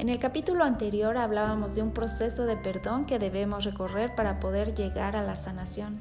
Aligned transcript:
En 0.00 0.08
el 0.08 0.18
capítulo 0.18 0.64
anterior 0.64 1.18
hablábamos 1.18 1.74
de 1.74 1.82
un 1.82 1.90
proceso 1.90 2.46
de 2.46 2.56
perdón 2.56 3.04
que 3.04 3.18
debemos 3.18 3.64
recorrer 3.64 4.14
para 4.14 4.40
poder 4.40 4.74
llegar 4.74 5.14
a 5.14 5.22
la 5.22 5.36
sanación 5.36 6.00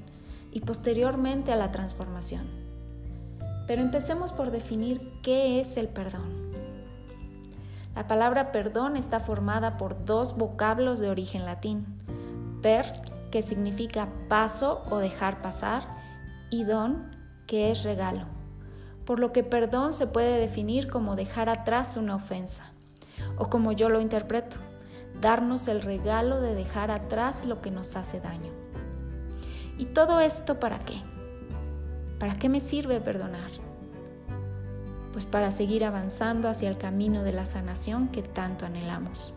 y 0.53 0.61
posteriormente 0.61 1.51
a 1.51 1.57
la 1.57 1.73
transformación. 1.73 2.47
Pero 3.67 3.81
empecemos 3.81 4.31
por 4.31 4.51
definir 4.51 5.01
qué 5.21 5.59
es 5.59 5.75
el 5.75 5.89
perdón. 5.89 6.49
La 7.93 8.07
palabra 8.07 8.53
perdón 8.53 8.95
está 8.95 9.19
formada 9.19 9.75
por 9.75 10.05
dos 10.05 10.37
vocablos 10.37 11.01
de 11.01 11.09
origen 11.09 11.45
latín. 11.45 11.85
Per, 12.61 12.85
que 13.33 13.41
significa 13.41 14.07
paso 14.29 14.81
o 14.89 14.99
dejar 14.99 15.41
pasar, 15.41 15.83
y 16.49 16.63
don, 16.63 17.11
que 17.47 17.69
es 17.69 17.83
regalo. 17.83 18.27
Por 19.03 19.19
lo 19.19 19.33
que 19.33 19.43
perdón 19.43 19.91
se 19.91 20.07
puede 20.07 20.39
definir 20.39 20.89
como 20.89 21.17
dejar 21.17 21.49
atrás 21.49 21.97
una 21.97 22.15
ofensa 22.15 22.68
o 23.39 23.49
como 23.49 23.71
yo 23.71 23.89
lo 23.89 24.01
interpreto, 24.01 24.57
darnos 25.19 25.67
el 25.67 25.81
regalo 25.81 26.39
de 26.41 26.53
dejar 26.53 26.91
atrás 26.91 27.45
lo 27.45 27.61
que 27.61 27.71
nos 27.71 27.95
hace 27.95 28.19
daño. 28.19 28.51
¿Y 29.77 29.85
todo 29.85 30.19
esto 30.19 30.59
para 30.59 30.79
qué? 30.79 31.01
¿Para 32.19 32.35
qué 32.35 32.49
me 32.49 32.59
sirve 32.59 32.99
perdonar? 32.99 33.49
Pues 35.13 35.25
para 35.25 35.51
seguir 35.51 35.85
avanzando 35.85 36.49
hacia 36.49 36.69
el 36.69 36.77
camino 36.77 37.23
de 37.23 37.31
la 37.31 37.45
sanación 37.45 38.09
que 38.09 38.21
tanto 38.21 38.65
anhelamos. 38.65 39.33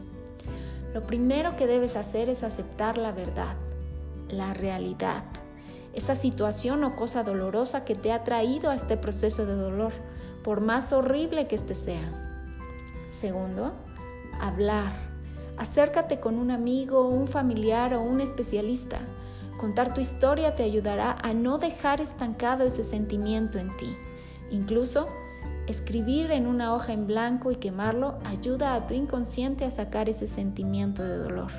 Lo 0.92 1.02
primero 1.02 1.56
que 1.56 1.66
debes 1.66 1.96
hacer 1.96 2.28
es 2.28 2.42
aceptar 2.42 2.98
la 2.98 3.12
verdad, 3.12 3.54
la 4.28 4.52
realidad, 4.52 5.22
esa 5.94 6.14
situación 6.14 6.84
o 6.84 6.96
cosa 6.96 7.22
dolorosa 7.22 7.84
que 7.84 7.94
te 7.94 8.12
ha 8.12 8.24
traído 8.24 8.70
a 8.70 8.74
este 8.74 8.96
proceso 8.96 9.46
de 9.46 9.54
dolor, 9.54 9.92
por 10.42 10.60
más 10.60 10.92
horrible 10.92 11.46
que 11.46 11.54
éste 11.54 11.74
sea. 11.74 12.10
Segundo, 13.08 13.72
hablar. 14.42 14.92
Acércate 15.56 16.20
con 16.20 16.38
un 16.38 16.50
amigo, 16.50 17.08
un 17.08 17.28
familiar 17.28 17.94
o 17.94 18.02
un 18.02 18.20
especialista. 18.20 18.98
Contar 19.58 19.94
tu 19.94 20.00
historia 20.00 20.56
te 20.56 20.64
ayudará 20.64 21.16
a 21.22 21.32
no 21.34 21.58
dejar 21.58 22.00
estancado 22.00 22.64
ese 22.64 22.82
sentimiento 22.82 23.58
en 23.58 23.74
ti. 23.76 23.96
Incluso, 24.50 25.06
escribir 25.68 26.32
en 26.32 26.46
una 26.46 26.74
hoja 26.74 26.92
en 26.92 27.06
blanco 27.06 27.52
y 27.52 27.56
quemarlo 27.56 28.18
ayuda 28.24 28.74
a 28.74 28.86
tu 28.86 28.94
inconsciente 28.94 29.64
a 29.64 29.70
sacar 29.70 30.08
ese 30.08 30.26
sentimiento 30.26 31.04
de 31.04 31.18
dolor. 31.18 31.52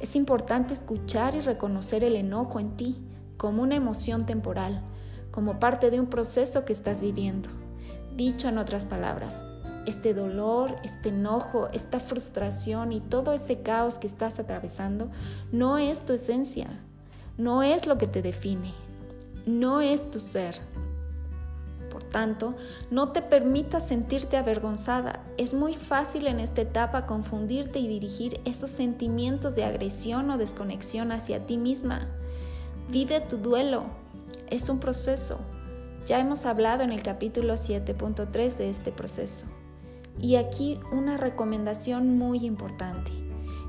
Es 0.00 0.14
importante 0.14 0.74
escuchar 0.74 1.34
y 1.34 1.40
reconocer 1.40 2.04
el 2.04 2.14
enojo 2.14 2.60
en 2.60 2.76
ti 2.76 3.02
como 3.36 3.62
una 3.62 3.74
emoción 3.74 4.26
temporal, 4.26 4.82
como 5.32 5.58
parte 5.58 5.90
de 5.90 5.98
un 5.98 6.06
proceso 6.06 6.64
que 6.64 6.72
estás 6.72 7.00
viviendo. 7.00 7.48
Dicho 8.14 8.48
en 8.48 8.58
otras 8.58 8.84
palabras, 8.84 9.36
este 9.88 10.12
dolor, 10.12 10.76
este 10.84 11.08
enojo, 11.08 11.68
esta 11.72 11.98
frustración 11.98 12.92
y 12.92 13.00
todo 13.00 13.32
ese 13.32 13.62
caos 13.62 13.98
que 13.98 14.06
estás 14.06 14.38
atravesando 14.38 15.10
no 15.50 15.78
es 15.78 16.04
tu 16.04 16.12
esencia, 16.12 16.68
no 17.38 17.62
es 17.62 17.86
lo 17.86 17.96
que 17.96 18.06
te 18.06 18.20
define, 18.20 18.72
no 19.46 19.80
es 19.80 20.10
tu 20.10 20.20
ser. 20.20 20.60
Por 21.90 22.04
tanto, 22.04 22.54
no 22.90 23.12
te 23.12 23.22
permitas 23.22 23.88
sentirte 23.88 24.36
avergonzada. 24.36 25.24
Es 25.38 25.54
muy 25.54 25.74
fácil 25.74 26.26
en 26.26 26.38
esta 26.38 26.60
etapa 26.60 27.06
confundirte 27.06 27.78
y 27.78 27.88
dirigir 27.88 28.40
esos 28.44 28.70
sentimientos 28.70 29.56
de 29.56 29.64
agresión 29.64 30.30
o 30.30 30.36
desconexión 30.36 31.12
hacia 31.12 31.46
ti 31.46 31.56
misma. 31.56 32.06
Vive 32.90 33.20
tu 33.20 33.38
duelo. 33.38 33.84
Es 34.50 34.68
un 34.68 34.80
proceso. 34.80 35.38
Ya 36.04 36.18
hemos 36.20 36.46
hablado 36.46 36.82
en 36.84 36.92
el 36.92 37.02
capítulo 37.02 37.54
7.3 37.54 38.56
de 38.56 38.70
este 38.70 38.92
proceso. 38.92 39.46
Y 40.20 40.36
aquí 40.36 40.80
una 40.90 41.16
recomendación 41.16 42.18
muy 42.18 42.44
importante. 42.44 43.12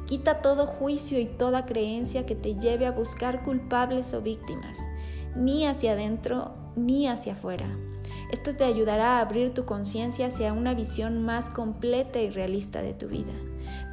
Quita 0.08 0.42
todo 0.42 0.66
juicio 0.66 1.20
y 1.20 1.26
toda 1.26 1.68
creencia 1.68 2.26
que 2.26 2.34
te 2.34 2.56
lleve 2.56 2.88
a 2.88 2.92
buscar 2.92 3.44
culpables 3.44 4.16
o 4.16 4.22
víctimas, 4.22 4.80
ni 5.36 5.68
hacia 5.68 5.92
adentro 5.92 6.52
ni 6.76 7.08
hacia 7.08 7.34
afuera. 7.34 7.68
Esto 8.32 8.56
te 8.56 8.64
ayudará 8.64 9.18
a 9.18 9.22
abrir 9.22 9.54
tu 9.54 9.66
conciencia 9.66 10.28
hacia 10.28 10.54
una 10.54 10.74
visión 10.74 11.24
más 11.24 11.50
completa 11.50 12.20
y 12.20 12.32
realista 12.32 12.82
de 12.82 12.94
tu 12.94 13.08
vida. 13.08 13.34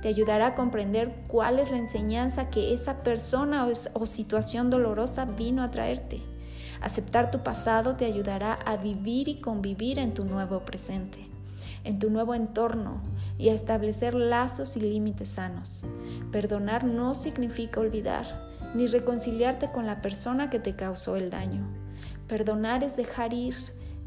Te 0.01 0.09
ayudará 0.09 0.49
a 0.49 0.55
comprender 0.55 1.15
cuál 1.29 1.59
es 1.59 1.71
la 1.71 1.79
enseñanza 1.79 2.49
que 2.49 2.73
esa 2.73 3.03
persona 3.03 3.67
o, 3.67 4.07
situación 4.07 4.71
dolorosa 4.71 5.27
vino 5.27 5.63
a 5.63 5.71
traerte. 5.71 6.23
Aceptar 6.81 7.31
tu 7.31 7.43
pasado 7.43 7.95
te 7.95 8.07
ayudará 8.07 8.55
a 8.55 8.77
vivir 8.77 9.29
y 9.29 9.39
convivir 9.39 9.99
en 9.99 10.15
tu 10.15 10.25
nuevo 10.25 10.65
presente 10.65 11.36
en 11.87 12.01
tu 12.01 12.11
nuevo 12.11 12.35
entorno 12.35 13.01
y 13.39 13.49
a 13.49 13.55
establecer 13.55 14.15
lazos 14.15 14.77
y 14.77 14.81
límites 14.81 15.31
sanos. 15.31 15.85
Perdonar 16.33 16.85
no 16.85 17.15
significa 17.15 17.81
olvidar 17.81 18.27
ni 18.75 18.89
reconciliarte 18.89 19.71
con 19.71 19.87
la 19.87 20.03
persona 20.03 20.51
que 20.51 20.59
te 20.59 20.75
causó 20.75 21.17
el 21.17 21.31
daño. 21.31 21.67
Perdonar 22.27 22.83
es 22.83 22.97
dejar 22.97 23.33
ir, 23.33 23.55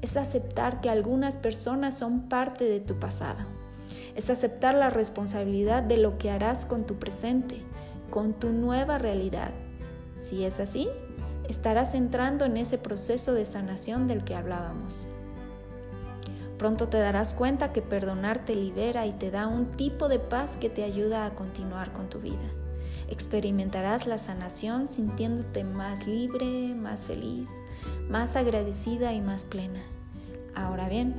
es 0.02 0.18
aceptar 0.18 0.82
que 0.82 0.90
algunas 0.90 1.38
personas 1.38 1.98
son 1.98 2.28
parte 2.28 2.66
de 2.66 2.82
tu 2.82 3.00
pasado. 3.00 3.40
Es 4.16 4.30
aceptar 4.30 4.76
la 4.76 4.90
responsabilidad 4.90 5.82
de 5.82 5.98
lo 5.98 6.18
que 6.18 6.30
harás 6.30 6.66
con 6.66 6.86
tu 6.86 7.00
presente, 7.00 7.62
con 8.10 8.34
tu 8.34 8.50
nueva 8.50 8.98
realidad. 8.98 9.52
Si 10.22 10.44
es 10.44 10.60
así, 10.60 10.90
estarás 11.48 11.96
entrando 11.96 12.46
en 12.46 12.58
ese 12.58 12.78
proceso 12.78 13.34
de 13.34 13.46
sanación 13.46 14.08
del 14.08 14.24
que 14.24 14.36
hablábamos. 14.36 15.08
Pronto 16.60 16.90
te 16.90 17.00
darás 17.00 17.34
cuenta 17.34 17.72
que 17.72 17.82
perdonar 17.82 18.44
te 18.44 18.54
libera 18.54 19.06
y 19.06 19.14
te 19.14 19.32
da 19.32 19.48
un 19.48 19.78
tipo 19.78 20.10
de 20.10 20.20
paz 20.20 20.58
que 20.58 20.70
te 20.70 20.84
ayuda 20.84 21.26
a 21.26 21.34
continuar 21.34 21.94
con 21.94 22.10
tu 22.10 22.20
vida. 22.20 22.52
Experimentarás 23.08 24.06
la 24.06 24.20
sanación 24.20 24.90
sintiéndote 24.90 25.64
más 25.64 26.06
libre, 26.06 26.76
más 26.76 27.06
feliz, 27.06 27.50
más 28.10 28.36
agradecida 28.36 29.14
y 29.14 29.22
más 29.22 29.46
plena. 29.46 29.80
Ahora 30.54 30.90
bien, 30.90 31.16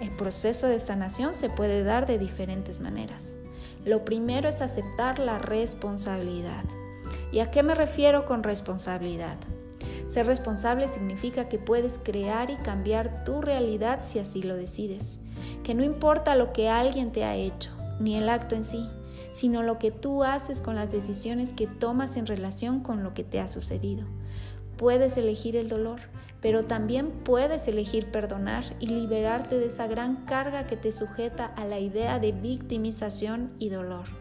el 0.00 0.10
proceso 0.10 0.68
de 0.68 0.78
sanación 0.78 1.34
se 1.34 1.50
puede 1.50 1.82
dar 1.82 2.06
de 2.06 2.20
diferentes 2.20 2.78
maneras. 2.78 3.38
Lo 3.84 4.04
primero 4.04 4.48
es 4.48 4.60
aceptar 4.60 5.18
la 5.18 5.40
responsabilidad. 5.40 6.62
¿Y 7.32 7.40
a 7.40 7.50
qué 7.50 7.64
me 7.64 7.74
refiero 7.74 8.24
con 8.24 8.44
responsabilidad? 8.44 9.36
Ser 10.10 10.26
responsable 10.26 10.88
significa 10.88 11.48
que 11.48 11.60
puedes 11.60 12.00
crear 12.02 12.50
y 12.50 12.56
cambiar 12.56 13.22
tu 13.22 13.40
realidad 13.40 14.00
si 14.02 14.18
así 14.18 14.42
lo 14.42 14.56
decides. 14.56 15.20
Que 15.62 15.72
no 15.72 15.84
importa 15.84 16.34
lo 16.34 16.52
que 16.52 16.68
alguien 16.68 17.12
te 17.12 17.24
ha 17.24 17.36
hecho, 17.36 17.70
ni 18.00 18.16
el 18.16 18.28
acto 18.28 18.56
en 18.56 18.64
sí, 18.64 18.90
sino 19.32 19.62
lo 19.62 19.78
que 19.78 19.92
tú 19.92 20.24
haces 20.24 20.62
con 20.62 20.74
las 20.74 20.90
decisiones 20.90 21.52
que 21.52 21.68
tomas 21.68 22.16
en 22.16 22.26
relación 22.26 22.80
con 22.80 23.04
lo 23.04 23.14
que 23.14 23.22
te 23.22 23.38
ha 23.38 23.46
sucedido. 23.46 24.04
Puedes 24.76 25.16
elegir 25.16 25.54
el 25.56 25.68
dolor, 25.68 26.00
pero 26.40 26.64
también 26.64 27.12
puedes 27.22 27.68
elegir 27.68 28.10
perdonar 28.10 28.64
y 28.80 28.88
liberarte 28.88 29.58
de 29.58 29.66
esa 29.66 29.86
gran 29.86 30.24
carga 30.24 30.64
que 30.64 30.76
te 30.76 30.90
sujeta 30.90 31.46
a 31.46 31.64
la 31.64 31.78
idea 31.78 32.18
de 32.18 32.32
victimización 32.32 33.52
y 33.60 33.68
dolor 33.68 34.19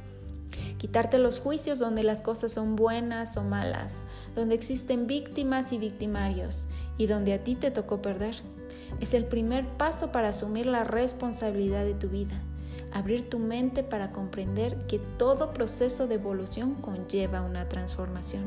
quitarte 0.79 1.19
los 1.19 1.39
juicios 1.39 1.77
donde 1.77 2.03
las 2.03 2.21
cosas 2.21 2.53
son 2.53 2.75
buenas 2.75 3.37
o 3.37 3.43
malas, 3.43 4.05
donde 4.33 4.55
existen 4.55 5.05
víctimas 5.05 5.73
y 5.73 5.77
victimarios 5.77 6.69
y 6.97 7.05
donde 7.05 7.33
a 7.33 7.43
ti 7.43 7.55
te 7.55 7.69
tocó 7.69 8.01
perder. 8.01 8.35
Es 9.01 9.13
el 9.13 9.25
primer 9.25 9.67
paso 9.67 10.11
para 10.11 10.29
asumir 10.29 10.65
la 10.65 10.85
responsabilidad 10.85 11.83
de 11.83 11.93
tu 11.93 12.07
vida, 12.07 12.41
abrir 12.93 13.29
tu 13.29 13.39
mente 13.39 13.83
para 13.83 14.11
comprender 14.13 14.77
que 14.87 14.99
todo 15.17 15.53
proceso 15.53 16.07
de 16.07 16.15
evolución 16.15 16.75
conlleva 16.75 17.41
una 17.41 17.67
transformación. 17.67 18.45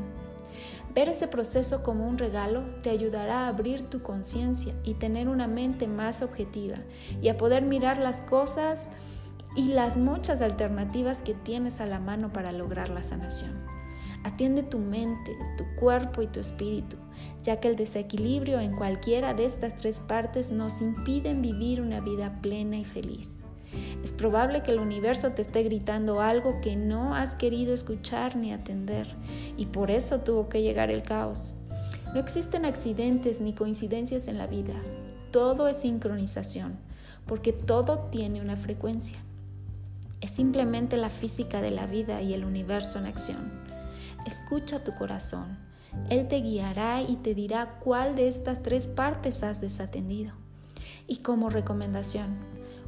Ver 0.95 1.09
ese 1.09 1.27
proceso 1.27 1.83
como 1.83 2.07
un 2.07 2.17
regalo 2.17 2.61
te 2.81 2.89
ayudará 2.89 3.45
a 3.45 3.47
abrir 3.47 3.89
tu 3.89 4.01
conciencia 4.01 4.73
y 4.83 4.95
tener 4.95 5.27
una 5.27 5.47
mente 5.47 5.87
más 5.87 6.23
objetiva 6.23 6.77
y 7.21 7.29
a 7.29 7.37
poder 7.37 7.61
mirar 7.63 7.99
las 7.99 8.21
cosas 8.21 8.89
y 9.55 9.69
las 9.69 9.97
muchas 9.97 10.41
alternativas 10.41 11.21
que 11.21 11.33
tienes 11.33 11.79
a 11.79 11.85
la 11.85 11.99
mano 11.99 12.33
para 12.33 12.51
lograr 12.51 12.89
la 12.89 13.03
sanación. 13.03 13.51
Atiende 14.23 14.63
tu 14.63 14.79
mente, 14.79 15.35
tu 15.57 15.65
cuerpo 15.79 16.21
y 16.21 16.27
tu 16.27 16.39
espíritu, 16.39 16.97
ya 17.41 17.59
que 17.59 17.67
el 17.67 17.75
desequilibrio 17.75 18.59
en 18.59 18.75
cualquiera 18.75 19.33
de 19.33 19.45
estas 19.45 19.75
tres 19.75 19.99
partes 19.99 20.51
nos 20.51 20.81
impiden 20.81 21.41
vivir 21.41 21.81
una 21.81 21.99
vida 21.99 22.39
plena 22.41 22.77
y 22.77 22.85
feliz. 22.85 23.43
Es 24.03 24.13
probable 24.13 24.63
que 24.63 24.71
el 24.71 24.79
universo 24.79 25.31
te 25.31 25.41
esté 25.41 25.63
gritando 25.63 26.21
algo 26.21 26.61
que 26.61 26.75
no 26.75 27.15
has 27.15 27.35
querido 27.35 27.73
escuchar 27.73 28.35
ni 28.35 28.53
atender 28.53 29.13
y 29.57 29.65
por 29.67 29.91
eso 29.91 30.21
tuvo 30.21 30.47
que 30.47 30.61
llegar 30.61 30.89
el 30.89 31.03
caos. 31.03 31.55
No 32.13 32.19
existen 32.19 32.65
accidentes 32.65 33.41
ni 33.41 33.53
coincidencias 33.53 34.27
en 34.27 34.37
la 34.37 34.47
vida. 34.47 34.75
Todo 35.31 35.67
es 35.67 35.77
sincronización, 35.77 36.77
porque 37.25 37.51
todo 37.51 38.09
tiene 38.11 38.39
una 38.39 38.55
frecuencia. 38.55 39.17
Es 40.23 40.31
simplemente 40.31 40.95
la 40.95 41.09
física 41.09 41.59
de 41.59 41.69
la 41.69 41.85
vida 41.85 42.21
y 42.21 42.33
el 42.33 42.45
universo 42.45 42.97
en 42.97 43.07
acción. 43.07 43.51
Escucha 44.25 44.81
tu 44.81 44.95
corazón. 44.95 45.57
Él 46.09 46.29
te 46.29 46.37
guiará 46.39 47.01
y 47.01 47.17
te 47.17 47.35
dirá 47.35 47.77
cuál 47.83 48.15
de 48.15 48.29
estas 48.29 48.63
tres 48.63 48.87
partes 48.87 49.43
has 49.43 49.59
desatendido. 49.59 50.31
Y 51.07 51.17
como 51.17 51.49
recomendación, 51.49 52.37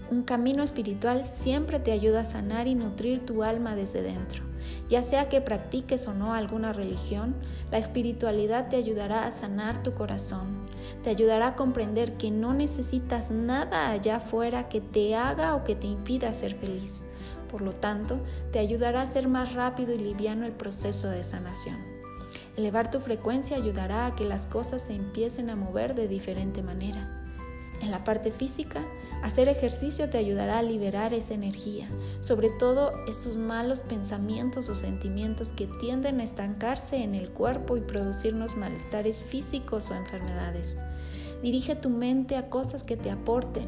un 0.10 0.24
camino 0.24 0.64
espiritual 0.64 1.26
siempre 1.26 1.78
te 1.78 1.92
ayuda 1.92 2.22
a 2.22 2.26
sanar 2.26 2.68
y 2.68 2.76
nutrir 2.76 3.26
tu 3.26 3.44
alma 3.44 3.76
desde 3.76 4.02
dentro. 4.02 4.46
Ya 4.88 5.04
sea 5.04 5.28
que 5.28 5.42
practiques 5.42 6.08
o 6.08 6.14
no 6.14 6.34
alguna 6.34 6.72
religión, 6.72 7.36
la 7.70 7.80
espiritualidad 7.80 8.70
te 8.70 8.78
ayudará 8.78 9.28
a 9.28 9.32
sanar 9.32 9.84
tu 9.84 9.94
corazón, 9.94 10.62
te 11.04 11.10
ayudará 11.10 11.48
a 11.48 11.56
comprender 11.58 12.14
que 12.14 12.32
no 12.32 12.54
necesitas 12.54 13.30
nada 13.30 13.90
allá 13.90 14.18
afuera 14.18 14.70
que 14.70 14.80
te 14.80 15.16
haga 15.16 15.54
o 15.56 15.66
que 15.66 15.76
te 15.76 15.88
impida 15.88 16.34
ser 16.34 16.56
feliz. 16.56 17.04
Por 17.48 17.62
lo 17.62 17.74
tanto, 17.74 18.20
te 18.52 18.60
ayudará 18.60 19.02
a 19.02 19.08
ser 19.08 19.28
más 19.28 19.54
rápido 19.54 19.94
y 19.94 19.98
liviano 19.98 20.46
el 20.46 20.52
proceso 20.52 21.10
de 21.10 21.24
sanación. 21.24 21.78
Elevar 22.58 22.92
tu 22.92 23.00
frecuencia 23.00 23.58
ayudará 23.58 24.06
a 24.06 24.16
que 24.16 24.26
las 24.26 24.46
cosas 24.46 24.82
se 24.82 24.94
empiecen 24.94 25.50
a 25.50 25.56
mover 25.56 25.96
de 25.96 26.08
diferente 26.08 26.62
manera. 26.62 27.22
En 27.82 27.92
la 27.92 28.04
parte 28.04 28.32
física, 28.32 28.82
Hacer 29.26 29.50
ejercicio 29.50 30.08
te 30.08 30.20
ayudará 30.20 30.60
a 30.60 30.62
liberar 30.62 31.12
esa 31.16 31.34
energía, 31.34 31.88
sobre 32.22 32.52
todo 32.52 32.94
esos 33.08 33.38
malos 33.38 33.82
pensamientos 33.82 34.70
o 34.70 34.76
sentimientos 34.76 35.52
que 35.52 35.66
tienden 35.66 36.20
a 36.20 36.24
estancarse 36.24 36.98
en 36.98 37.16
el 37.16 37.32
cuerpo 37.32 37.76
y 37.76 37.82
producirnos 37.82 38.56
malestares 38.56 39.18
físicos 39.18 39.90
o 39.90 39.96
enfermedades. 39.96 40.78
Dirige 41.42 41.76
tu 41.76 41.90
mente 41.90 42.38
a 42.38 42.50
cosas 42.50 42.84
que 42.84 42.98
te 42.98 43.12
aporten 43.12 43.68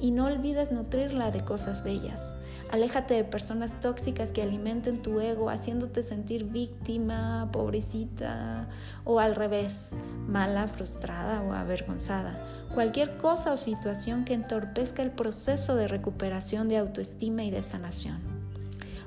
y 0.00 0.12
no 0.12 0.26
olvides 0.26 0.72
nutrirla 0.72 1.30
de 1.30 1.44
cosas 1.44 1.84
bellas. 1.84 2.34
Aléjate 2.70 3.14
de 3.14 3.24
personas 3.24 3.80
tóxicas 3.80 4.32
que 4.32 4.42
alimenten 4.42 5.02
tu 5.02 5.20
ego 5.20 5.50
haciéndote 5.50 6.02
sentir 6.02 6.44
víctima, 6.44 7.48
pobrecita 7.52 8.68
o 9.04 9.20
al 9.20 9.34
revés, 9.34 9.90
mala, 10.26 10.68
frustrada 10.68 11.42
o 11.42 11.52
avergonzada. 11.52 12.40
Cualquier 12.74 13.16
cosa 13.16 13.52
o 13.52 13.56
situación 13.56 14.24
que 14.24 14.34
entorpezca 14.34 15.02
el 15.02 15.10
proceso 15.10 15.74
de 15.74 15.88
recuperación 15.88 16.68
de 16.68 16.76
autoestima 16.78 17.44
y 17.44 17.50
de 17.50 17.62
sanación. 17.62 18.20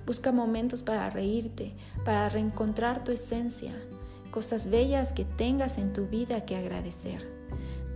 Busca 0.06 0.32
momentos 0.32 0.82
para 0.82 1.10
reírte, 1.10 1.76
para 2.04 2.30
reencontrar 2.30 3.04
tu 3.04 3.12
esencia, 3.12 3.74
cosas 4.32 4.70
bellas 4.70 5.14
que 5.14 5.26
tengas 5.26 5.78
en 5.78 5.94
tu 5.94 6.08
vida 6.08 6.46
que 6.46 6.56
agradecer. 6.56 7.41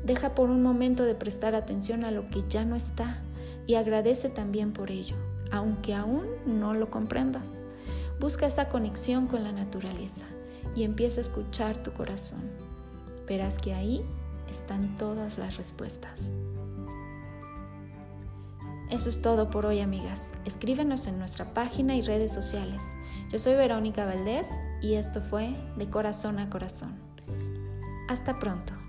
Deja 0.05 0.35
por 0.35 0.51
un 0.51 0.61
momento 0.61 1.03
de 1.03 1.15
prestar 1.15 1.55
atención 1.55 2.05
a 2.05 2.11
lo 2.11 2.29
que 2.29 2.43
ya 2.47 2.63
no 2.63 2.75
está 2.75 3.23
y 3.65 3.73
agradece 3.73 4.29
también 4.29 4.71
por 4.71 4.91
ello, 4.91 5.15
aunque 5.51 5.95
aún 5.95 6.27
no 6.45 6.75
lo 6.75 6.91
comprendas. 6.91 7.49
Busca 8.19 8.45
esa 8.45 8.69
conexión 8.69 9.25
con 9.25 9.43
la 9.43 9.51
naturaleza 9.51 10.25
y 10.75 10.83
empieza 10.83 11.21
a 11.21 11.23
escuchar 11.23 11.81
tu 11.81 11.91
corazón. 11.91 12.43
Verás 13.27 13.57
que 13.57 13.73
ahí 13.73 14.05
están 14.47 14.95
todas 14.97 15.39
las 15.39 15.57
respuestas. 15.57 16.31
Eso 18.91 19.09
es 19.09 19.23
todo 19.23 19.49
por 19.49 19.65
hoy, 19.65 19.79
amigas. 19.79 20.29
Escríbenos 20.45 21.07
en 21.07 21.17
nuestra 21.17 21.55
página 21.55 21.95
y 21.95 22.03
redes 22.03 22.31
sociales. 22.31 22.83
Yo 23.31 23.39
soy 23.39 23.55
Verónica 23.55 24.05
Valdés 24.05 24.49
y 24.83 24.93
esto 24.93 25.19
fue 25.19 25.55
De 25.77 25.89
Corazón 25.89 26.37
a 26.37 26.51
Corazón. 26.51 26.93
Hasta 28.07 28.37
pronto. 28.37 28.84